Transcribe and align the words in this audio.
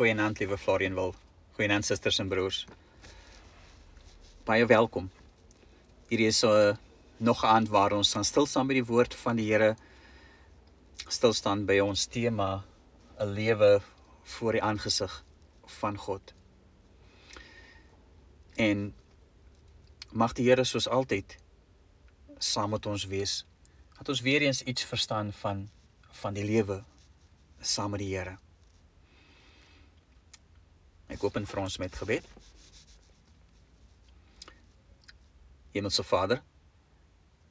Goeienaand 0.00 0.38
liewe 0.38 0.56
Florian 0.58 0.94
wil. 0.94 1.10
Goeienaand 1.52 1.84
susters 1.84 2.18
en 2.22 2.28
broers. 2.28 2.62
Baie 4.48 4.64
welkom. 4.64 5.10
Hierdie 6.08 6.28
is 6.32 6.40
'n 6.42 6.48
uh, 6.48 6.76
nog 7.16 7.42
'n 7.42 7.46
aand 7.46 7.68
waar 7.68 7.92
ons 7.92 8.12
gaan 8.12 8.24
stil 8.24 8.46
staan 8.46 8.66
by 8.66 8.74
die 8.80 8.84
woord 8.84 9.14
van 9.14 9.36
die 9.36 9.52
Here. 9.52 9.76
Stil 11.08 11.32
staan 11.32 11.66
by 11.66 11.78
ons 11.84 12.06
tema 12.06 12.64
'n 13.18 13.28
lewe 13.28 13.82
voor 14.24 14.52
die 14.52 14.62
aangesig 14.62 15.24
van 15.66 15.96
God. 15.96 16.32
En 18.56 18.94
mag 20.12 20.32
die 20.32 20.48
Here 20.48 20.64
soos 20.64 20.88
altyd 20.88 21.36
saam 22.38 22.70
met 22.70 22.86
ons 22.86 23.04
wees. 23.04 23.44
Dat 23.98 24.08
ons 24.08 24.20
weer 24.20 24.40
eens 24.40 24.62
iets 24.62 24.84
verstaan 24.84 25.32
van 25.32 25.68
van 26.10 26.34
die 26.34 26.44
lewe 26.44 26.84
saam 27.60 27.90
met 27.90 28.00
die 28.00 28.16
Here. 28.16 28.38
Ek 31.10 31.24
open 31.26 31.46
vir 31.46 31.60
ons 31.62 31.78
met 31.82 31.96
gebed. 32.02 32.26
Hemelse 35.74 36.04
Vader, 36.06 36.42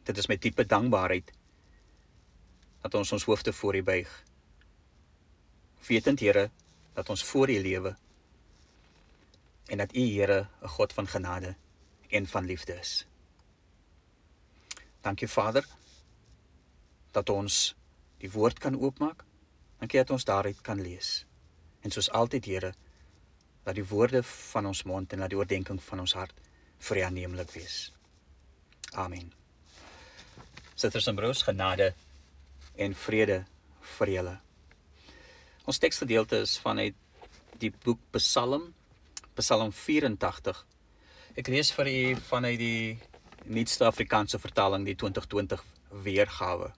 dit 0.07 0.17
is 0.17 0.27
met 0.31 0.41
diepe 0.41 0.65
dankbaarheid 0.65 1.31
dat 2.81 2.95
ons 2.95 3.11
ons 3.11 3.27
hoofde 3.27 3.53
voor 3.53 3.75
U 3.75 3.83
buig. 3.83 4.11
Wetend 5.87 6.19
Here 6.23 6.49
dat 6.95 7.09
ons 7.09 7.23
voor 7.23 7.51
U 7.51 7.59
lewe 7.59 7.95
en 9.69 9.77
dat 9.77 9.95
U 9.95 10.03
Here 10.07 10.47
'n 10.61 10.67
God 10.67 10.93
van 10.93 11.07
genade 11.07 11.55
en 12.09 12.27
van 12.27 12.45
liefde 12.45 12.73
is. 12.73 13.05
Dankie 15.01 15.27
Vader 15.27 15.67
dat 17.11 17.29
ons 17.29 17.75
die 18.17 18.31
woord 18.31 18.59
kan 18.59 18.79
oopmaak. 18.79 19.23
Dankie 19.79 19.99
dat 19.99 20.09
ons 20.09 20.25
daaruit 20.25 20.61
kan 20.61 20.81
lees. 20.81 21.25
En 21.79 21.91
soos 21.91 22.11
altyd 22.11 22.45
Here, 22.45 22.73
dat 23.69 23.77
die 23.77 23.85
woorde 23.85 24.23
van 24.25 24.65
ons 24.65 24.81
mond 24.89 25.13
en 25.13 25.21
dat 25.21 25.29
die 25.29 25.37
oordeenking 25.37 25.77
van 25.83 26.01
ons 26.01 26.15
hart 26.17 26.37
vir 26.87 26.97
U 26.97 27.01
aanneemlik 27.05 27.51
wees. 27.53 27.91
Amen. 28.97 29.29
Susters 30.73 31.09
en 31.11 31.17
broers, 31.19 31.43
genade 31.45 31.91
en 32.81 32.95
vrede 32.97 33.43
vir 33.97 34.13
julle. 34.15 34.33
Ons 35.69 35.77
teksgedeelte 35.83 36.41
is 36.47 36.55
vanuit 36.63 36.97
die 37.61 37.69
boek 37.83 38.01
Psalm, 38.15 38.71
Psalm 39.37 39.69
84. 39.75 40.65
Ek 41.37 41.53
lees 41.53 41.69
vir 41.75 41.91
u 41.93 42.01
vanuit 42.31 42.57
die 42.59 42.97
nuutste 43.45 43.85
Afrikaanse 43.85 44.41
vertaling, 44.41 44.87
die 44.87 44.97
2020 44.97 45.61
weergawe. 46.07 46.73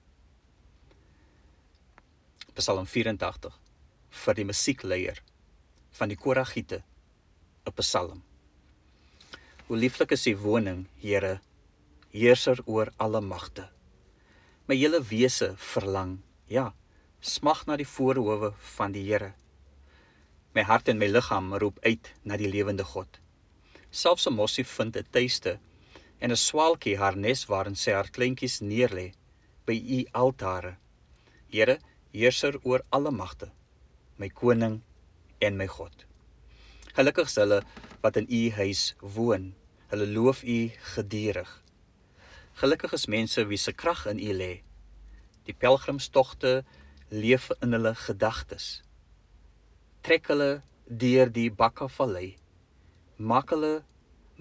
Psalm 2.59 2.89
84 2.89 3.55
vir 4.25 4.41
die 4.41 4.49
musiekleier 4.49 5.21
van 5.91 6.09
die 6.09 6.17
Koragiete 6.17 6.83
'n 7.65 7.73
Psalm. 7.75 8.23
Hoe 9.67 9.77
lieflik 9.77 10.11
is 10.11 10.27
U 10.27 10.37
woning, 10.37 10.87
Here, 10.99 11.39
heerser 12.11 12.59
oor 12.65 12.91
alle 12.97 13.21
magte. 13.21 13.69
My 14.67 14.75
hele 14.75 15.01
wese 15.03 15.53
verlang, 15.57 16.19
ja, 16.47 16.73
smag 17.19 17.65
na 17.65 17.77
die 17.77 17.87
voorhoewe 17.87 18.53
van 18.75 18.91
die 18.91 19.03
Here. 19.03 19.33
My 20.53 20.63
hart 20.63 20.87
en 20.87 20.97
my 20.97 21.07
liggaam 21.07 21.53
roep 21.53 21.79
uit 21.85 22.13
na 22.23 22.37
die 22.37 22.49
lewende 22.49 22.83
God. 22.83 23.19
Selfs 23.91 24.27
'n 24.27 24.33
mossie 24.33 24.65
vind 24.65 24.97
'n 24.97 25.07
tuiste 25.11 25.59
en 26.19 26.31
'n 26.31 26.37
swaalkie 26.37 26.97
haar 26.97 27.17
nes 27.17 27.45
waarin 27.45 27.75
sy 27.75 27.91
haar 27.91 28.09
kleintjies 28.09 28.61
neerlê 28.61 29.13
by 29.65 29.75
U 29.97 30.05
altare. 30.11 30.77
Here, 31.47 31.79
heerser 32.11 32.59
oor 32.63 32.81
alle 32.89 33.11
magte, 33.11 33.51
my 34.17 34.29
koning 34.29 34.81
en 35.41 35.57
my 35.57 35.67
God. 35.67 36.05
Gelukkig 36.93 37.29
is 37.29 37.37
hulle 37.39 37.61
wat 38.03 38.17
in 38.19 38.27
u 38.29 38.41
huis 38.59 38.81
woon. 38.99 39.51
Hulle 39.91 40.07
loof 40.07 40.43
u 40.43 40.59
gedurig. 40.93 41.51
Gelukkig 42.61 42.93
is 42.93 43.07
mense 43.07 43.45
wie 43.49 43.57
se 43.57 43.73
krag 43.73 44.05
in 44.11 44.19
u 44.19 44.33
lê. 44.37 44.51
Die 45.47 45.55
pelgrimstogte 45.57 46.61
leef 47.09 47.49
in 47.61 47.73
hulle 47.73 47.95
gedagtes. 47.95 48.81
Trek 50.05 50.29
hulle 50.31 50.51
deur 50.85 51.31
die 51.31 51.49
Bakkavallei. 51.49 52.35
Maak 53.17 53.55
hulle 53.55 53.81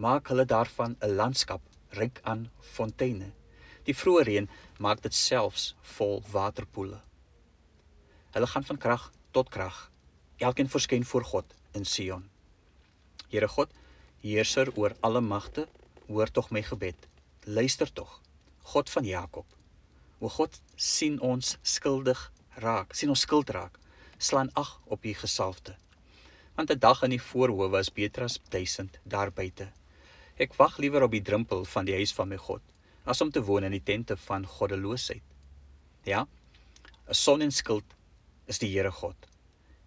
maak 0.01 0.29
hulle 0.33 0.47
daarvan 0.49 0.97
'n 1.01 1.17
landskap 1.17 1.63
ryk 2.01 2.21
aan 2.25 2.51
fonteine. 2.75 3.33
Die 3.85 3.95
vroeë 3.95 4.25
reën 4.25 4.49
maak 4.79 5.03
dit 5.03 5.15
selfs 5.15 5.75
vol 5.83 6.23
waterpoele. 6.33 7.01
Hulle 8.33 8.47
gaan 8.47 8.65
van 8.65 8.79
krag 8.79 9.13
tot 9.33 9.51
krag 9.51 9.90
elkeen 10.41 10.69
verskyn 10.69 11.05
voor 11.05 11.25
God 11.25 11.55
in 11.77 11.85
Sion. 11.85 12.25
Here 13.29 13.49
God, 13.49 13.71
heerser 14.23 14.73
oor 14.77 14.97
alle 15.01 15.21
magte, 15.21 15.67
hoor 16.09 16.31
tog 16.31 16.51
my 16.51 16.63
gebed. 16.63 17.07
Luister 17.45 17.93
tog, 17.93 18.21
God 18.73 18.91
van 18.91 19.05
Jakob. 19.05 19.47
O 20.21 20.29
God, 20.29 20.61
sien 20.77 21.21
ons 21.21 21.57
skuldig 21.63 22.33
raak, 22.61 22.95
sien 22.95 23.13
ons 23.13 23.21
skuld 23.21 23.51
raak. 23.51 23.79
Slaan 24.19 24.51
ag 24.53 24.81
op 24.85 25.05
u 25.05 25.15
gesalfde. 25.15 25.77
Want 26.57 26.71
'n 26.71 26.79
dag 26.79 27.03
in 27.03 27.11
die 27.11 27.23
voorhoewe 27.23 27.69
was 27.69 27.93
beter 27.93 28.23
as 28.23 28.41
1000 28.49 28.99
daar 29.03 29.33
buite. 29.33 29.73
Ek 30.37 30.55
wag 30.55 30.79
liewer 30.79 31.03
op 31.03 31.11
die 31.11 31.23
drempel 31.23 31.65
van 31.65 31.85
die 31.85 31.95
huis 31.95 32.13
van 32.13 32.29
my 32.29 32.37
God 32.37 32.61
as 33.05 33.21
om 33.21 33.31
te 33.31 33.43
woon 33.43 33.65
in 33.65 33.75
die 33.75 33.83
tente 33.83 34.17
van 34.17 34.47
goddeloosheid. 34.47 35.23
Ja. 36.05 36.27
'n 37.09 37.15
Son 37.15 37.41
en 37.41 37.51
skild 37.51 37.85
is 38.47 38.59
die 38.59 38.71
Here 38.71 38.91
God. 38.91 39.30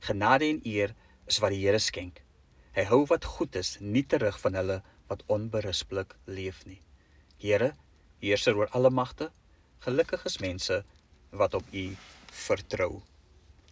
Genade 0.04 0.50
en 0.50 0.60
eer 0.68 0.92
is 1.32 1.40
wat 1.40 1.54
die 1.56 1.62
Here 1.64 1.80
skenk. 1.80 2.20
Hy 2.76 2.84
hou 2.90 3.04
wat 3.08 3.28
goed 3.38 3.56
is 3.56 3.78
nie 3.80 4.04
terug 4.04 4.40
van 4.42 4.58
hulle 4.60 4.82
wat 5.08 5.24
onberusblik 5.32 6.16
leef 6.26 6.64
nie. 6.68 6.82
Here, 7.40 7.74
heerser 8.24 8.58
oor 8.58 8.72
alle 8.76 8.92
magte, 8.92 9.30
gelukkig 9.86 10.26
is 10.28 10.40
mense 10.44 10.82
wat 11.32 11.56
op 11.60 11.68
U 11.72 11.86
vertrou. 12.34 13.02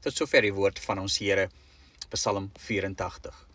Tot 0.01 0.15
sover 0.15 0.45
die 0.45 0.55
woord 0.55 0.79
van 0.79 1.01
ons 1.03 1.19
Here. 1.19 1.49
Psalm 2.11 2.49
84. 2.59 3.47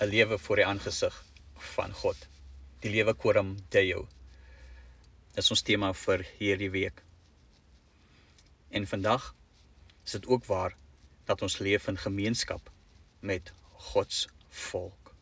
'n 0.00 0.08
Lewe 0.10 0.38
voor 0.38 0.56
die 0.56 0.66
aangesig 0.66 1.14
van 1.76 1.92
God. 1.92 2.16
Die 2.80 2.90
lewe 2.90 3.14
koram 3.14 3.56
deo. 3.70 4.08
Dis 5.34 5.50
ons 5.50 5.62
tema 5.62 5.92
vir 5.92 6.26
hierdie 6.38 6.70
week. 6.70 7.02
En 8.70 8.86
vandag 8.86 9.34
is 10.04 10.16
dit 10.16 10.26
ook 10.26 10.44
waar 10.44 10.76
dat 11.24 11.42
ons 11.42 11.58
leef 11.58 11.88
in 11.88 11.98
gemeenskap 11.98 12.70
met 13.20 13.52
God 13.72 14.12
se 14.12 14.28
volk. 14.54 15.14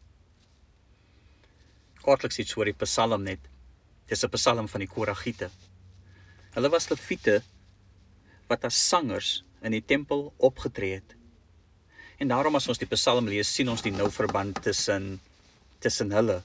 Kortliks 2.03 2.38
iets 2.43 2.56
oor 2.56 2.69
die 2.69 2.76
Psalm 2.82 3.22
net. 3.22 3.41
Dis 4.10 4.25
'n 4.25 4.31
Psalm 4.34 4.69
van 4.69 4.81
die 4.81 4.88
Koragiete. 4.88 5.50
Hulle 6.54 6.69
was 6.69 6.88
leviete 6.91 7.43
wat 8.48 8.65
as 8.65 8.88
sangers 8.88 9.44
in 9.62 9.72
die 9.72 9.84
tempel 9.84 10.32
opgetree 10.37 10.94
het. 10.94 11.14
En 12.19 12.28
daarom 12.28 12.54
as 12.54 12.69
ons 12.69 12.78
die 12.78 12.91
Psalm 12.91 13.28
lees, 13.28 13.54
sien 13.54 13.69
ons 13.69 13.82
die 13.82 13.93
nou 13.93 14.10
verband 14.10 14.62
tussen 14.62 15.20
tussen 15.78 16.12
hulle 16.12 16.43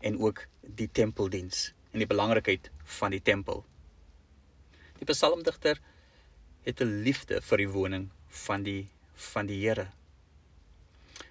en 0.00 0.18
ook 0.18 0.46
die 0.60 0.88
tempeldiens 0.90 1.72
en 1.92 1.98
die 1.98 2.06
belangrikheid 2.06 2.70
van 2.98 3.10
die 3.10 3.22
tempel. 3.22 3.64
Die 4.98 5.06
psalmdigter 5.06 5.78
het 6.68 6.80
'n 6.84 7.02
liefde 7.02 7.40
vir 7.40 7.58
die 7.58 7.72
woning 7.72 8.08
van 8.44 8.62
die 8.62 8.88
van 9.32 9.46
die 9.46 9.60
Here. 9.64 9.88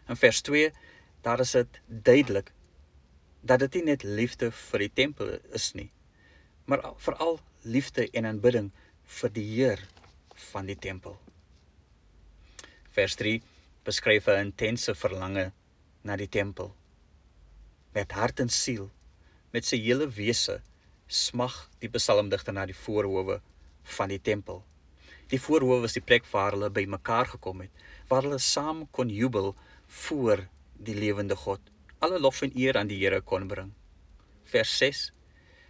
In 0.10 0.16
vers 0.16 0.42
2 0.42 0.72
daar 1.22 1.40
is 1.40 1.52
dit 1.52 1.80
duidelik 1.88 2.52
dat 3.42 3.60
dit 3.60 3.74
nie 3.74 3.84
net 3.84 4.04
liefde 4.04 4.52
vir 4.52 4.80
die 4.80 4.94
tempel 4.94 5.40
is 5.54 5.74
nie, 5.74 5.92
maar 6.66 6.94
veral 6.98 7.40
liefde 7.62 8.10
en 8.12 8.26
aanbidding 8.26 8.72
vir 9.04 9.30
die 9.30 9.46
Heer 9.54 9.88
van 10.52 10.66
die 10.66 10.76
tempel. 10.76 11.20
Vers 12.92 13.16
3 13.16 13.42
beskryf 13.84 14.28
'n 14.28 14.46
intense 14.50 14.96
verlange 14.96 15.52
na 16.02 16.16
die 16.16 16.30
tempel. 16.30 16.76
Met 17.94 18.12
hart 18.12 18.40
en 18.40 18.50
siel, 18.50 18.90
met 19.52 19.66
sy 19.66 19.78
hele 19.78 20.10
wese 20.10 20.62
smag 21.08 21.70
die 21.80 21.90
psalmdigter 21.90 22.54
na 22.54 22.66
die 22.66 22.76
voorhoewe 22.76 23.42
van 23.84 24.10
die 24.10 24.22
tempel. 24.22 24.64
Die 25.32 25.40
voorhoof 25.42 25.84
was 25.84 25.98
die 25.98 26.04
plek 26.04 26.28
waar 26.32 26.56
hulle 26.56 26.70
bymekaar 26.72 27.28
gekom 27.34 27.66
het, 27.66 27.72
waar 28.08 28.24
hulle 28.24 28.40
saam 28.40 28.86
kon 28.96 29.10
jubel 29.12 29.56
voor 30.06 30.46
die 30.80 30.96
lewende 30.96 31.36
God. 31.36 31.60
Alle 32.00 32.20
lof 32.20 32.42
en 32.46 32.56
eer 32.56 32.78
aan 32.78 32.88
die 32.88 33.00
Here 33.02 33.22
kon 33.22 33.48
bring. 33.48 33.74
Vers 34.48 34.78
6. 34.78 35.12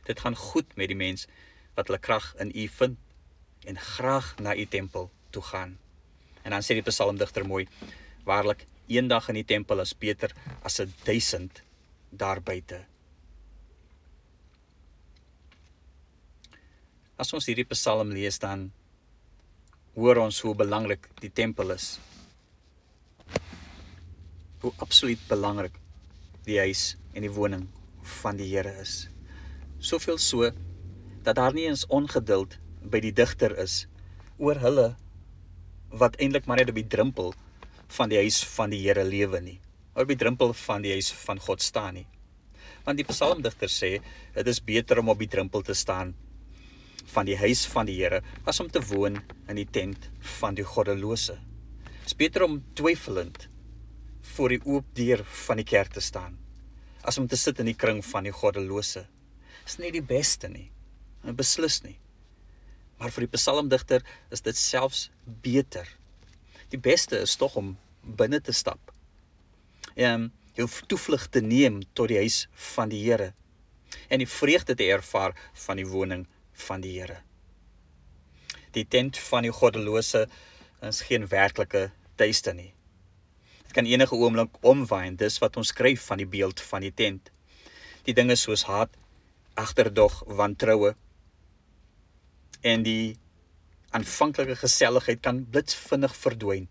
Dit 0.06 0.20
gaan 0.20 0.36
goed 0.36 0.76
met 0.78 0.92
die 0.92 1.00
mens 1.00 1.26
wat 1.76 1.90
hulle 1.90 2.02
krag 2.02 2.34
in 2.44 2.52
U 2.54 2.68
vind 2.80 2.98
en 3.66 3.80
graag 3.80 4.36
na 4.44 4.56
U 4.56 4.66
tempel 4.66 5.10
toe 5.36 5.44
gaan. 5.44 5.78
En 6.44 6.54
dan 6.54 6.64
sê 6.64 6.78
die 6.78 6.86
psalmdigter 6.86 7.46
mooi: 7.48 7.66
Waarlik, 8.28 8.66
eendag 8.88 9.30
in 9.32 9.42
die 9.42 9.48
tempel 9.48 9.82
is 9.84 9.96
beter 9.98 10.32
as 10.64 10.80
'n 10.80 10.94
1000 11.04 11.64
daar 12.10 12.42
buite. 12.42 12.86
As 17.18 17.34
ons 17.34 17.46
hierdie 17.46 17.66
psalm 17.66 18.14
lees 18.14 18.40
dan 18.40 18.72
hoor 19.98 20.20
ons 20.22 20.38
hoe 20.46 20.54
belangrik 20.54 21.08
die 21.24 21.32
tempel 21.34 21.74
is. 21.74 21.96
Hoe 24.62 24.72
absoluut 24.84 25.24
belangrik 25.26 25.80
die 26.46 26.60
huis 26.62 26.92
en 27.18 27.26
die 27.26 27.34
woning 27.34 27.64
van 28.22 28.38
die 28.38 28.46
Here 28.52 28.76
is. 28.78 29.08
Soveel 29.82 30.20
so 30.22 30.52
dat 31.26 31.40
daar 31.40 31.58
nie 31.58 31.66
eens 31.66 31.88
ongeduld 31.90 32.60
by 32.86 33.02
die 33.02 33.12
digter 33.12 33.58
is 33.58 33.88
oor 34.38 34.62
hulle 34.62 34.92
wat 35.90 36.20
eintlik 36.22 36.46
maar 36.46 36.62
net 36.62 36.70
op 36.70 36.78
die 36.78 36.86
drempel 36.86 37.34
van 37.98 38.14
die 38.14 38.22
huis 38.22 38.44
van 38.54 38.70
die 38.70 38.84
Here 38.86 39.02
lewe 39.02 39.42
nie. 39.42 39.58
Op 39.98 40.14
die 40.14 40.20
drempel 40.20 40.54
van 40.62 40.86
die 40.86 40.94
huis 40.94 41.10
van 41.26 41.42
God 41.42 41.66
staan 41.66 41.98
nie. 41.98 42.08
Want 42.86 43.02
die 43.02 43.10
psalmdigter 43.10 43.72
sê 43.72 43.96
dit 44.38 44.54
is 44.54 44.62
beter 44.62 45.02
om 45.02 45.10
op 45.10 45.26
die 45.26 45.32
drempel 45.32 45.66
te 45.66 45.74
staan 45.74 46.14
van 47.14 47.28
die 47.28 47.38
huis 47.40 47.66
van 47.72 47.88
die 47.88 47.98
Here 48.00 48.22
as 48.46 48.60
om 48.64 48.72
te 48.72 48.82
woon 48.92 49.22
in 49.48 49.60
die 49.60 49.68
tent 49.68 50.10
van 50.40 50.58
die 50.58 50.66
goddelose. 50.68 51.38
Dit 52.02 52.14
is 52.14 52.18
beter 52.20 52.46
om 52.48 52.60
twyfelend 52.76 53.48
voor 54.36 54.54
die 54.54 54.64
oop 54.66 54.92
deur 54.96 55.24
van 55.48 55.62
die 55.62 55.68
kerk 55.68 55.96
te 55.96 56.04
staan 56.04 56.38
as 57.08 57.18
om 57.18 57.28
te 57.28 57.40
sit 57.40 57.60
in 57.64 57.70
die 57.70 57.78
kring 57.80 58.02
van 58.04 58.28
die 58.28 58.36
goddelose 58.36 59.06
is 59.68 59.78
nie 59.80 59.92
die 59.96 60.04
beste 60.04 60.50
nie. 60.52 60.70
Beslis 61.36 61.82
nie. 61.84 61.98
Maar 63.00 63.12
vir 63.14 63.26
die 63.26 63.34
psalmdigter 63.36 64.04
is 64.34 64.44
dit 64.46 64.58
selfs 64.60 65.08
beter. 65.44 65.88
Die 66.72 66.80
beste 66.80 67.20
is 67.24 67.36
tog 67.40 67.58
om 67.60 67.76
binne 68.20 68.40
te 68.44 68.56
stap. 68.56 68.94
En 69.96 70.30
jou 70.58 70.68
toevlug 70.88 71.28
te 71.32 71.44
neem 71.44 71.82
tot 71.94 72.12
die 72.12 72.22
huis 72.24 72.46
van 72.74 72.92
die 72.92 73.04
Here 73.06 73.34
en 74.12 74.20
die 74.20 74.28
vreugde 74.28 74.76
te 74.76 74.88
ervaar 74.92 75.36
van 75.66 75.80
die 75.80 75.88
woning 75.88 76.26
van 76.68 76.82
die 76.82 76.98
Here. 77.00 77.22
Die 78.76 78.86
tent 78.86 79.18
van 79.30 79.46
die 79.48 79.54
goddelose 79.54 80.28
is 80.86 81.02
geen 81.08 81.28
werklike 81.32 81.90
tuiste 82.16 82.54
nie. 82.54 82.74
Dit 83.64 83.74
kan 83.78 83.90
enige 83.90 84.16
oomblik 84.16 84.58
omwaai 84.62 85.08
en 85.08 85.18
dis 85.20 85.40
wat 85.44 85.58
ons 85.58 85.74
skryf 85.74 86.06
van 86.10 86.22
die 86.22 86.30
beeld 86.30 86.62
van 86.62 86.86
die 86.86 86.94
tent. 86.94 87.32
Die 88.08 88.16
dinge 88.16 88.38
soos 88.40 88.64
haat, 88.70 88.94
agterdog, 89.58 90.22
wantroue 90.40 90.94
en 92.62 92.84
die 92.86 93.18
aanvanklike 93.96 94.58
geselligheid 94.62 95.22
kan 95.26 95.44
blitsvinnig 95.52 96.16
verdwyn 96.16 96.68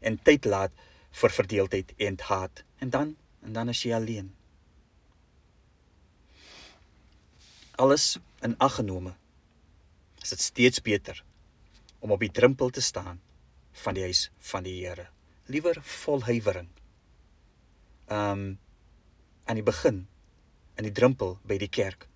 en 0.00 0.18
tyd 0.26 0.46
laat 0.48 0.74
vir 1.20 1.34
verdeeldheid 1.38 1.92
en 2.08 2.18
haat 2.28 2.64
en 2.80 2.90
dan 2.90 3.16
en 3.42 3.52
dan 3.52 3.68
is 3.72 3.82
jy 3.82 3.94
alleen. 3.94 4.30
Alles 7.82 8.18
in 8.42 8.56
ag 8.58 8.78
genome 8.80 9.14
is 10.22 10.34
dit 10.34 10.40
steeds 10.40 10.82
beter 10.82 11.24
om 12.02 12.10
op 12.10 12.22
die 12.22 12.30
drempel 12.30 12.70
te 12.70 12.82
staan 12.82 13.20
van 13.84 13.94
die 13.94 14.02
huis 14.02 14.30
van 14.38 14.66
die 14.66 14.74
Here. 14.82 15.08
Liewer 15.46 15.78
vol 15.82 16.22
huiwering. 16.26 16.68
Um 18.10 18.58
aan 19.44 19.58
die 19.58 19.66
begin 19.66 20.06
in 20.78 20.86
die 20.86 20.94
drempel 20.94 21.36
by 21.46 21.58
die 21.58 21.70
kerk 21.70 22.06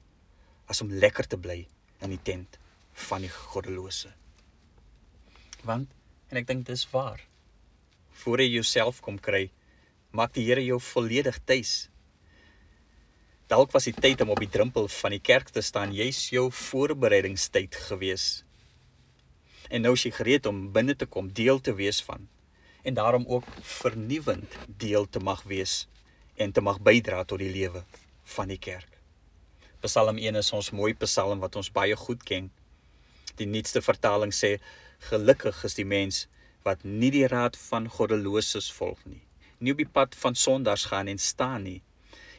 as 0.71 0.83
om 0.83 0.93
lekker 0.93 1.27
te 1.27 1.39
bly 1.39 1.65
in 2.03 2.13
die 2.15 2.23
tent 2.23 2.59
van 3.07 3.25
die 3.25 3.31
goddelose. 3.33 4.13
Want 5.67 5.91
en 6.31 6.41
ek 6.41 6.47
dink 6.49 6.67
dis 6.67 6.87
waar. 6.91 7.21
Voor 8.23 8.43
jy 8.43 8.49
jouself 8.57 9.03
kom 9.05 9.19
kry, 9.23 9.51
maak 10.11 10.35
die 10.35 10.47
Here 10.47 10.63
jou 10.65 10.79
volledig 10.83 11.39
tuis. 11.45 11.89
Dalk 13.47 13.71
was 13.71 13.85
die 13.87 13.95
tyd 13.95 14.19
om 14.25 14.33
op 14.35 14.41
die 14.43 14.51
drempel 14.51 14.89
van 14.91 15.13
die 15.15 15.23
kerk 15.23 15.53
te 15.55 15.63
staan, 15.63 15.93
jy's 15.95 16.25
jou 16.35 16.49
voorbereidingstyd 16.51 17.77
gewees. 17.87 18.43
En 19.71 19.87
nou 19.87 19.93
is 19.95 20.03
jy 20.03 20.11
gereed 20.17 20.49
om 20.51 20.65
binne 20.75 20.97
te 20.99 21.07
kom, 21.07 21.29
deel 21.31 21.63
te 21.63 21.75
wees 21.79 22.01
van 22.03 22.27
en 22.87 22.95
daarom 22.95 23.25
ook 23.27 23.47
vernuwend 23.67 24.53
deel 24.79 25.07
te 25.11 25.23
mag 25.23 25.41
wees 25.51 25.87
en 26.39 26.53
te 26.55 26.63
mag 26.63 26.79
bydra 26.83 27.25
tot 27.27 27.43
die 27.43 27.51
lewe 27.51 27.83
van 28.35 28.51
die 28.51 28.59
kerk. 28.63 28.91
Psalm 29.83 30.19
1 30.23 30.39
is 30.43 30.53
ons 30.55 30.71
mooi 30.71 30.93
psalm 30.99 31.43
wat 31.43 31.59
ons 31.59 31.71
baie 31.71 31.95
goed 31.99 32.23
ken. 32.27 32.51
Die 33.39 33.47
nuutste 33.47 33.83
vertaling 33.83 34.35
sê 34.35 34.57
gelukkig 35.11 35.65
is 35.67 35.75
die 35.79 35.87
mens 35.87 36.25
wat 36.67 36.83
nie 36.83 37.11
die 37.15 37.27
raad 37.31 37.59
van 37.69 37.91
goddeloses 37.91 38.71
volg 38.75 39.03
nie, 39.07 39.23
nie 39.59 39.75
op 39.75 39.83
die 39.83 39.93
pad 39.99 40.15
van 40.19 40.35
sondaars 40.35 40.87
gaan 40.91 41.11
en 41.11 41.23
staan 41.23 41.67
nie 41.67 41.81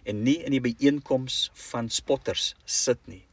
en 0.07 0.23
nie 0.23 0.37
in 0.47 0.55
die 0.55 0.63
byeenkoms 0.63 1.49
van 1.69 1.89
spotters 1.91 2.53
sit 2.65 3.01
nie, 3.11 3.25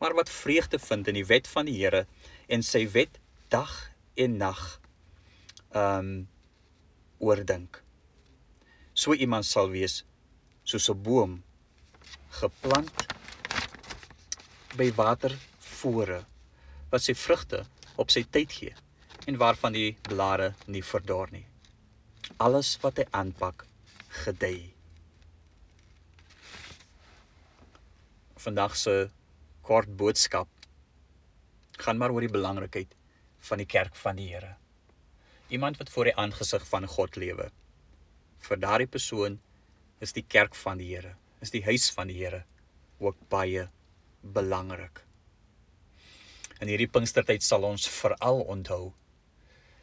maar 0.00 0.16
wat 0.16 0.32
vreugde 0.32 0.80
vind 0.80 1.08
in 1.08 1.18
die 1.20 1.28
wet 1.28 1.48
van 1.48 1.68
die 1.68 1.76
Here 1.76 2.06
en 2.48 2.64
sy 2.64 2.86
wet 2.94 3.20
dag 3.52 3.74
en 4.16 4.38
nag 4.40 4.62
um 5.76 6.28
oordink. 7.18 7.82
So 8.96 9.14
iemand 9.14 9.44
sal 9.48 9.70
wees 9.72 10.04
soos 10.64 10.88
'n 10.90 11.02
boom 11.02 11.42
geplant 12.40 13.06
by 14.76 14.90
watervore 14.96 16.24
wat 16.90 17.02
sy 17.02 17.14
vrugte 17.14 17.64
op 17.96 18.10
sy 18.10 18.24
tyd 18.30 18.52
gee 18.52 18.74
en 19.26 19.40
waarvan 19.40 19.72
die 19.72 19.96
blare 20.02 20.54
nie 20.66 20.82
verdor 20.82 21.28
nie. 21.32 21.46
Alles 22.36 22.76
wat 22.82 22.98
hy 23.00 23.06
aanpak, 23.10 23.66
gedei. 24.24 24.75
Vandag 28.36 28.76
se 28.76 29.10
kort 29.62 29.96
boodskap 29.96 30.48
gaan 31.80 31.98
maar 31.98 32.12
oor 32.12 32.24
die 32.24 32.32
belangrikheid 32.32 32.92
van 33.48 33.60
die 33.62 33.68
kerk 33.68 33.96
van 33.96 34.16
die 34.16 34.28
Here. 34.28 34.56
Iemand 35.48 35.78
wat 35.80 35.90
voor 35.90 36.10
die 36.10 36.16
aangesig 36.16 36.64
van 36.68 36.86
God 36.86 37.16
lewe. 37.16 37.50
Vir 38.48 38.60
daardie 38.60 38.90
persoon 38.90 39.38
is 40.00 40.12
die 40.12 40.24
kerk 40.24 40.54
van 40.54 40.78
die 40.78 40.90
Here 40.94 41.16
is 41.44 41.52
die 41.52 41.62
huis 41.64 41.88
van 41.92 42.08
die 42.12 42.18
Here 42.18 42.44
ook 42.98 43.16
baie 43.32 43.66
belangrik. 44.22 45.02
In 46.60 46.68
hierdie 46.72 46.88
Pinkstertyd 46.88 47.44
sal 47.44 47.66
ons 47.68 47.88
veral 47.92 48.40
onthou 48.44 48.94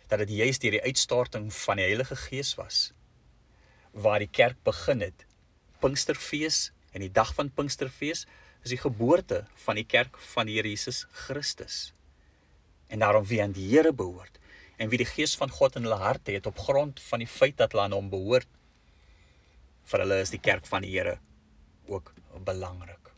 dat 0.10 0.24
dit 0.24 0.38
juis 0.42 0.60
deur 0.62 0.78
die 0.78 0.86
uitstorting 0.86 1.50
van 1.54 1.80
die 1.80 1.88
Heilige 1.88 2.18
Gees 2.28 2.54
was 2.60 2.92
waar 3.94 4.24
die 4.24 4.32
kerk 4.32 4.58
begin 4.66 5.04
het. 5.06 5.28
Pinksterfees 5.82 6.72
en 6.94 7.04
die 7.06 7.12
dag 7.14 7.30
van 7.38 7.52
Pinksterfees 7.54 8.26
is 8.64 8.72
die 8.72 8.80
geboorte 8.80 9.44
van 9.66 9.76
die 9.76 9.88
kerk 9.88 10.18
van 10.34 10.48
die 10.48 10.56
Here 10.56 10.70
Jesus 10.72 11.04
Christus. 11.26 11.94
En 12.88 13.04
daarom 13.04 13.26
wie 13.28 13.42
aan 13.44 13.56
die 13.56 13.68
Here 13.70 13.92
behoort 13.94 14.40
en 14.78 14.90
wie 14.90 14.98
die 14.98 15.08
Gees 15.08 15.36
van 15.40 15.52
God 15.54 15.76
in 15.76 15.86
hulle 15.86 16.00
harte 16.02 16.32
het 16.32 16.48
op 16.50 16.60
grond 16.60 17.02
van 17.10 17.22
die 17.24 17.30
feit 17.30 17.58
dat 17.60 17.76
hulle 17.76 17.86
aan 17.86 17.96
hom 17.96 18.10
behoort 18.10 18.50
vir 19.92 20.04
hulle 20.06 20.20
is 20.24 20.32
die 20.34 20.42
kerk 20.42 20.66
van 20.70 20.86
die 20.86 20.94
Here 20.96 21.20
ook 21.92 22.14
belangrik. 22.44 23.12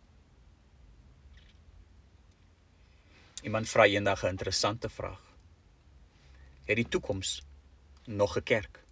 Iemand 3.45 3.69
vra 3.69 3.85
eendag 3.85 4.23
'n 4.23 4.33
interessante 4.33 4.89
vraag. 4.89 5.21
Het 6.65 6.75
die 6.75 6.89
toekoms 6.89 7.43
nog 8.05 8.37
'n 8.37 8.43
kerk? 8.43 8.83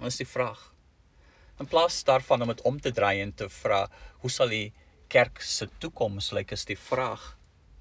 Is 0.00 0.16
die 0.16 0.26
vraag? 0.26 0.74
In 1.58 1.66
plaas 1.66 2.04
daarvan 2.04 2.42
om 2.42 2.48
dit 2.48 2.60
om 2.60 2.80
te 2.80 2.92
draai 2.92 3.20
en 3.20 3.34
te 3.34 3.48
vra, 3.48 3.90
hoe 4.22 4.30
sal 4.30 4.48
die 4.48 4.72
kerk 5.10 5.40
se 5.42 5.66
toekoms 5.82 6.30
lyk 6.36 6.52
is 6.54 6.62
die 6.68 6.78
vraag, 6.78 7.22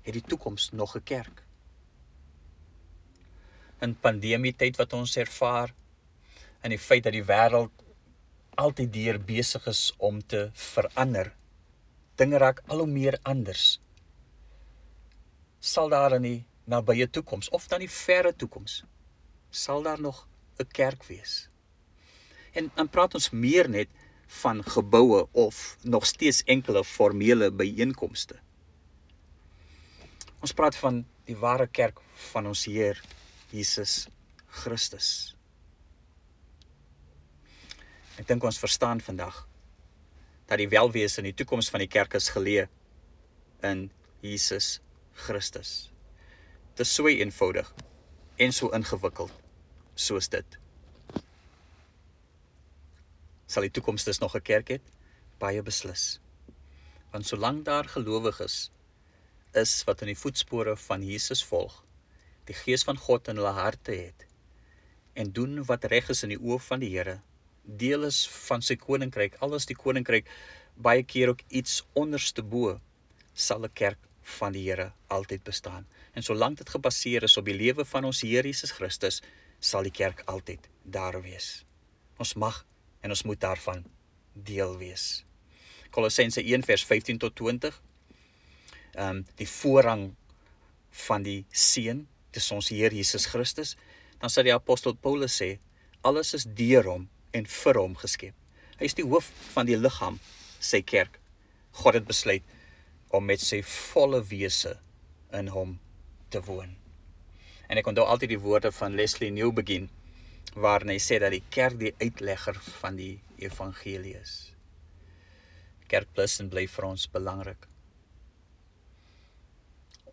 het 0.05 0.15
die 0.17 0.25
toekoms 0.31 0.71
nog 0.73 0.95
'n 0.97 1.03
kerk? 1.03 1.43
In 3.85 3.93
pandemie 3.95 4.55
tyd 4.55 4.77
wat 4.77 4.93
ons 4.93 5.15
ervaar 5.17 5.73
en 6.61 6.69
die 6.69 6.85
feit 6.87 7.03
dat 7.03 7.13
die 7.13 7.23
wêreld 7.23 7.71
altyd 8.55 8.93
deur 8.93 9.19
besig 9.19 9.67
is 9.67 9.93
om 9.97 10.19
te 10.27 10.49
verander. 10.53 11.35
Dinge 12.15 12.37
raak 12.37 12.63
al 12.67 12.77
hoe 12.77 12.87
meer 12.87 13.19
anders. 13.21 13.79
Sal 15.59 15.89
daar 15.89 16.15
in 16.15 16.21
die 16.21 16.45
nabye 16.65 17.09
toekoms 17.09 17.49
of 17.49 17.67
dan 17.67 17.79
die 17.79 17.91
verre 17.91 18.35
toekoms 18.35 18.83
sal 19.49 19.81
daar 19.81 20.01
nog 20.01 20.27
'n 20.57 20.67
kerk 20.67 21.03
wees? 21.03 21.49
En 22.51 22.71
dan 22.75 22.89
praat 22.89 23.13
ons 23.13 23.29
meer 23.29 23.69
net 23.69 23.87
van 24.29 24.63
geboue 24.63 25.27
of 25.31 25.77
nog 25.81 26.05
steeds 26.05 26.43
enkele 26.43 26.83
formele 26.85 27.51
byeenkomste. 27.51 28.37
Ons 30.39 30.53
praat 30.53 30.75
van 30.77 31.01
die 31.25 31.37
ware 31.37 31.67
kerk 31.67 31.99
van 32.31 32.45
ons 32.47 32.65
Heer 32.69 33.01
Jesus 33.49 34.05
Christus. 34.61 35.09
Ek 38.21 38.27
dink 38.29 38.43
ons 38.45 38.61
verstaan 38.61 39.01
vandag 39.01 39.47
dat 40.49 40.61
die 40.61 40.69
welwees 40.69 41.17
in 41.17 41.27
die 41.29 41.35
toekoms 41.37 41.69
van 41.73 41.81
die 41.81 41.89
kerk 41.89 42.13
is 42.17 42.29
geleë 42.33 42.67
in 43.65 43.87
Jesus 44.21 44.77
Christus. 45.25 45.89
Dit 46.77 46.85
is 46.85 46.93
so 46.93 47.09
eenvoudig 47.09 47.73
en 48.37 48.53
so 48.53 48.69
ingewikkeld 48.77 49.33
soos 49.99 50.29
dit. 50.31 50.59
Sal 53.49 53.65
die 53.65 53.73
toekoms 53.73 54.05
dus 54.05 54.21
nog 54.21 54.35
'n 54.35 54.41
kerk 54.41 54.69
hê? 54.69 54.79
Baie 55.39 55.61
beslis. 55.61 56.19
Want 57.11 57.25
solank 57.25 57.65
daar 57.65 57.85
gelowiges 57.85 58.45
is, 58.45 58.71
is 59.53 59.83
wat 59.87 60.01
in 60.01 60.11
die 60.11 60.17
voetspore 60.17 60.75
van 60.77 61.03
Jesus 61.05 61.41
volg, 61.43 61.81
die 62.45 62.55
gees 62.55 62.83
van 62.85 62.97
God 62.97 63.29
in 63.31 63.39
hulle 63.39 63.53
harte 63.57 63.95
het 63.95 64.25
en 65.19 65.31
doen 65.35 65.63
wat 65.65 65.87
reg 65.91 66.09
is 66.13 66.21
in 66.23 66.31
die 66.31 66.39
oë 66.39 66.59
van 66.63 66.79
die 66.79 66.91
Here, 66.93 67.17
deel 67.63 68.05
is 68.07 68.21
van 68.47 68.61
sy 68.61 68.77
koninkryk, 68.79 69.35
alles 69.43 69.65
die 69.67 69.75
koninkryk 69.75 70.29
baie 70.79 71.03
keer 71.03 71.33
ook 71.33 71.41
iets 71.49 71.81
onderste 71.97 72.43
bo, 72.43 72.79
sal 73.33 73.65
'n 73.65 73.73
kerk 73.73 73.99
van 74.39 74.53
die 74.53 74.63
Here 74.69 74.93
altyd 75.07 75.43
bestaan. 75.43 75.87
En 76.13 76.23
solank 76.23 76.57
dit 76.57 76.69
gebaseer 76.69 77.23
is 77.23 77.37
op 77.37 77.45
die 77.45 77.57
lewe 77.57 77.85
van 77.85 78.05
ons 78.05 78.21
Here 78.21 78.47
Jesus 78.47 78.71
Christus, 78.71 79.21
sal 79.59 79.83
die 79.83 79.91
kerk 79.91 80.21
altyd 80.25 80.69
daar 80.83 81.21
wees. 81.21 81.65
Ons 82.17 82.33
mag 82.33 82.65
en 83.01 83.09
ons 83.09 83.23
moet 83.23 83.39
daarvan 83.39 83.83
deel 84.33 84.77
wees. 84.77 85.25
Kolossense 85.89 86.43
1 86.43 86.63
vers 86.67 86.85
15 86.85 87.17
tot 87.17 87.35
20. 87.35 87.81
Ehm 88.93 89.09
um, 89.09 89.25
die 89.35 89.47
voorrang 89.47 90.09
van 91.07 91.23
die 91.23 91.45
seun, 91.51 92.07
dis 92.31 92.51
ons 92.51 92.69
Here 92.69 92.95
Jesus 92.95 93.25
Christus, 93.29 93.75
dan 94.19 94.29
sê 94.29 94.43
die 94.43 94.53
apostel 94.53 94.95
Paulus 94.95 95.37
sê 95.41 95.57
alles 96.01 96.33
is 96.33 96.45
deur 96.45 96.87
hom 96.89 97.07
en 97.31 97.45
vir 97.45 97.79
hom 97.79 97.95
geskep. 97.99 98.35
Hy 98.79 98.87
is 98.87 98.97
die 98.97 99.05
hoof 99.05 99.29
van 99.53 99.67
die 99.67 99.77
liggaam, 99.77 100.19
sy 100.59 100.81
kerk. 100.81 101.19
God 101.79 101.99
het 101.99 102.07
besluit 102.07 102.43
om 103.15 103.25
met 103.25 103.41
sy 103.41 103.61
volle 103.65 104.21
wese 104.29 104.77
in 105.35 105.49
hom 105.53 105.77
te 106.33 106.41
woon. 106.45 106.75
En 107.69 107.77
ek 107.77 107.87
onthou 107.89 108.05
altyd 108.07 108.33
die 108.33 108.41
woorde 108.41 108.71
van 108.73 108.95
Leslie 108.97 109.31
Newbegin 109.33 109.89
waarin 110.55 110.93
hy 110.93 110.99
sê 111.01 111.19
dat 111.21 111.33
die 111.35 111.43
kerk 111.53 111.77
die 111.79 111.93
uitlegger 112.01 112.57
van 112.79 112.97
die 112.97 113.19
evangelie 113.37 114.15
is. 114.17 114.33
Kerk 115.89 116.09
plus 116.13 116.39
en 116.41 116.49
bly 116.49 116.65
vir 116.67 116.87
ons 116.89 117.07
belangrik. 117.11 117.67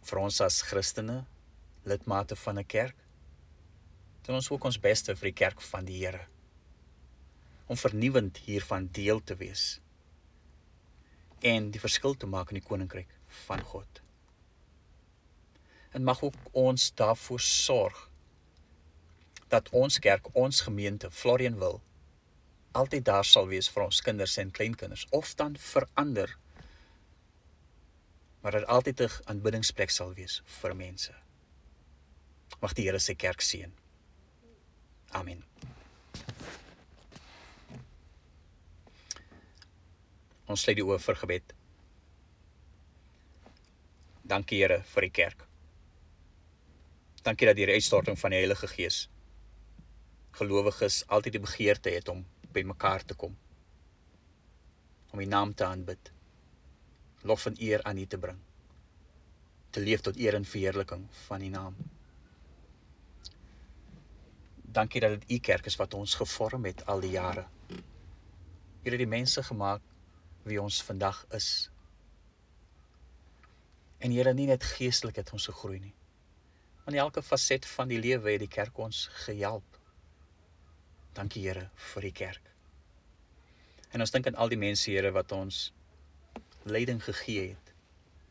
Vir 0.06 0.22
ons 0.22 0.40
as 0.40 0.62
Christene, 0.62 1.24
lidmate 1.84 2.36
van 2.36 2.58
'n 2.58 2.64
kerk, 2.64 2.96
doen 4.24 4.36
ons 4.36 4.50
ook 4.50 4.64
ons 4.64 4.80
beste 4.80 5.14
vir 5.14 5.30
die 5.30 5.38
kerk 5.44 5.60
van 5.60 5.84
die 5.84 5.98
Here 5.98 6.26
om 7.66 7.76
vernuwend 7.76 8.38
hiervan 8.46 8.88
deel 8.94 9.20
te 9.24 9.34
wees 9.36 9.80
en 11.40 11.70
die 11.70 11.82
verskil 11.82 12.14
te 12.14 12.26
maak 12.26 12.50
in 12.50 12.60
die 12.60 12.68
koninkryk 12.68 13.10
van 13.46 13.62
God. 13.62 14.00
En 15.92 16.04
mag 16.04 16.22
ook 16.22 16.34
ons 16.52 16.88
daarvoor 16.94 17.40
sorg 17.40 17.98
dat 19.48 19.68
ons 19.70 19.98
kerk, 19.98 20.28
ons 20.34 20.60
gemeente, 20.60 21.10
Florian 21.10 21.58
wil 21.58 21.82
altyd 22.76 23.04
daar 23.04 23.24
sal 23.24 23.46
wees 23.48 23.68
vir 23.72 23.86
ons 23.86 24.00
kinders 24.04 24.36
en 24.36 24.50
kleinkinders 24.52 25.06
of 25.16 25.30
dan 25.34 25.56
verander 25.56 26.34
maar 28.46 28.52
dit 28.52 28.66
altyd 28.66 29.00
'n 29.00 29.10
aanbiddingsplek 29.24 29.90
sal 29.90 30.12
wees 30.14 30.42
vir 30.60 30.74
mense. 30.76 31.14
Mag 32.60 32.72
die 32.72 32.84
Here 32.84 32.98
sy 32.98 33.14
kerk 33.14 33.40
seën. 33.40 33.72
Amen. 35.10 35.44
Ons 40.46 40.60
sluit 40.62 40.76
die 40.76 40.84
oë 40.84 40.98
vir 40.98 41.16
gebed. 41.16 41.54
Dankie 44.22 44.58
Here 44.58 44.82
vir 44.82 45.00
die 45.00 45.10
kerk. 45.10 45.46
Dankie 47.22 47.46
dat 47.46 47.56
die 47.56 47.66
uitstorting 47.66 48.18
van 48.18 48.30
die 48.30 48.38
Heilige 48.38 48.68
Gees 48.68 49.08
gelowiges 50.36 51.02
altyd 51.06 51.38
die 51.38 51.44
begeerte 51.44 51.92
het 51.94 52.08
om 52.12 52.24
by 52.52 52.62
mekaar 52.66 53.04
te 53.04 53.14
kom. 53.14 53.36
Om 55.12 55.20
U 55.20 55.24
naam 55.24 55.54
te 55.54 55.64
aanbid. 55.64 56.12
Lof 57.22 57.46
en 57.46 57.56
eer 57.58 57.82
aan 57.82 57.98
U 57.98 58.06
te 58.06 58.18
bring. 58.18 58.38
Te 59.70 59.80
leef 59.80 60.00
tot 60.00 60.16
eer 60.16 60.34
en 60.34 60.44
verheerliking 60.44 61.06
van 61.26 61.42
U 61.42 61.48
naam. 61.48 61.76
Dankie 64.76 65.00
dat 65.00 65.16
dit 65.16 65.30
U 65.30 65.38
kerk 65.38 65.66
is 65.66 65.78
wat 65.80 65.94
ons 65.94 66.14
gevorm 66.14 66.64
het 66.68 66.84
al 66.86 67.00
die 67.00 67.14
jare. 67.16 67.46
U 68.86 68.90
het 68.90 69.00
die 69.00 69.08
mense 69.08 69.42
gemaak 69.42 69.82
wie 70.46 70.60
ons 70.62 70.82
vandag 70.82 71.24
is. 71.34 71.70
En 73.98 74.12
Here, 74.12 74.34
nie 74.34 74.46
net 74.46 74.64
geestelik 74.76 75.16
het 75.16 75.32
ons 75.32 75.48
gegroei 75.48 75.80
nie. 75.80 75.94
Maar 76.84 76.94
in 76.94 77.00
elke 77.00 77.22
faset 77.22 77.66
van 77.66 77.88
die 77.88 77.98
lewe 77.98 78.30
het 78.30 78.44
die 78.44 78.52
kerk 78.52 78.78
ons 78.78 79.06
gehelp. 79.24 79.75
Dankie 81.16 81.46
Here 81.46 81.70
vir 81.94 82.04
die 82.04 82.12
kerk. 82.12 82.50
En 83.92 84.04
ons 84.04 84.12
dink 84.12 84.26
aan 84.28 84.36
al 84.36 84.52
die 84.52 84.60
mense 84.60 84.90
Here 84.90 85.12
wat 85.16 85.32
ons 85.32 85.70
leiding 86.68 87.00
gegee 87.04 87.54
het. 87.54 87.72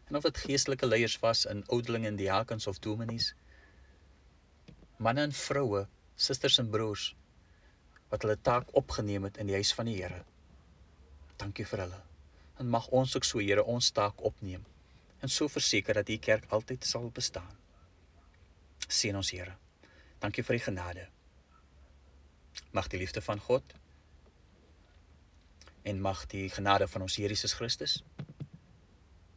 En 0.09 0.19
of 0.19 0.27
dit 0.27 0.37
geestelike 0.37 0.85
leiers 0.85 1.17
was 1.23 1.45
in 1.49 1.63
oudelinge 1.73 2.11
en 2.11 2.19
diakens 2.19 2.67
of 2.67 2.77
dominees, 2.79 3.31
manne 5.01 5.25
en 5.25 5.33
vroue 5.33 5.87
susters 6.15 6.59
en 6.61 6.69
broers 6.69 7.15
wat 8.11 8.21
hulle 8.21 8.37
taak 8.37 8.69
opgeneem 8.77 9.25
het 9.25 9.39
in 9.41 9.49
die 9.49 9.57
huis 9.57 9.73
van 9.73 9.89
die 9.89 9.97
Here. 9.97 10.21
Dankie 11.41 11.65
vir 11.65 11.87
hulle. 11.87 12.03
En 12.61 12.69
mag 12.69 12.87
ons 12.93 13.17
ook 13.17 13.25
so 13.25 13.41
Here 13.41 13.65
ons 13.65 13.91
taak 13.91 14.21
opneem 14.21 14.63
en 15.25 15.31
so 15.31 15.49
verseker 15.49 15.97
dat 15.97 16.09
u 16.09 16.17
kerk 16.21 16.45
altyd 16.53 16.85
sal 16.85 17.09
bestaan. 17.09 17.49
Seën 18.87 19.17
ons 19.17 19.33
Here. 19.33 19.57
Dankie 20.21 20.45
vir 20.45 20.59
die 20.59 20.65
genade. 20.69 21.09
Mag 22.71 22.87
die 22.87 22.99
liefde 22.99 23.21
van 23.21 23.39
God 23.39 23.63
en 25.85 26.01
mag 26.01 26.25
die 26.25 26.49
genade 26.49 26.87
van 26.87 27.01
ons 27.05 27.15
Here 27.15 27.29
Jesus 27.29 27.53
Christus 27.53 27.99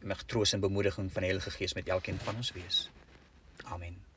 mag 0.08 0.22
troos 0.22 0.52
en 0.52 0.60
bemoediging 0.60 1.12
van 1.12 1.22
die 1.22 1.30
Heilige 1.30 1.50
Gees 1.50 1.75
met 1.75 1.88
elkeen 1.88 2.18
van 2.18 2.37
ons 2.37 2.52
wees. 2.52 2.90
Amen. 3.64 4.07